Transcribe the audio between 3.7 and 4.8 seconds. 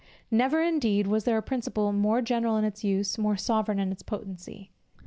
in its potency.